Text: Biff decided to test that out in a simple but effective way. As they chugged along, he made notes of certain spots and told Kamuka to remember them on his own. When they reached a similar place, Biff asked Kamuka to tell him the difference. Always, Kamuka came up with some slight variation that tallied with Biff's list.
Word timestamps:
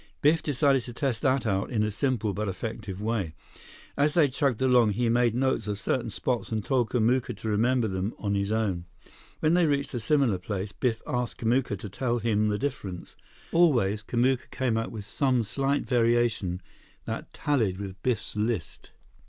Biff 0.23 0.41
decided 0.41 0.81
to 0.85 0.93
test 0.93 1.21
that 1.21 1.45
out 1.45 1.69
in 1.69 1.83
a 1.83 1.91
simple 1.91 2.33
but 2.33 2.47
effective 2.49 2.99
way. 2.99 3.35
As 3.95 4.15
they 4.15 4.29
chugged 4.29 4.59
along, 4.63 4.93
he 4.93 5.09
made 5.09 5.35
notes 5.35 5.67
of 5.67 5.77
certain 5.77 6.09
spots 6.09 6.51
and 6.51 6.65
told 6.65 6.89
Kamuka 6.89 7.35
to 7.37 7.47
remember 7.47 7.87
them 7.87 8.15
on 8.17 8.33
his 8.33 8.51
own. 8.51 8.85
When 9.41 9.53
they 9.53 9.67
reached 9.67 9.93
a 9.93 9.99
similar 9.99 10.39
place, 10.39 10.71
Biff 10.71 11.03
asked 11.05 11.37
Kamuka 11.37 11.77
to 11.77 11.87
tell 11.87 12.17
him 12.17 12.47
the 12.47 12.57
difference. 12.57 13.15
Always, 13.51 14.01
Kamuka 14.01 14.49
came 14.49 14.75
up 14.75 14.89
with 14.89 15.05
some 15.05 15.43
slight 15.43 15.85
variation 15.85 16.63
that 17.05 17.31
tallied 17.31 17.77
with 17.77 18.01
Biff's 18.01 18.35
list. 18.35 18.89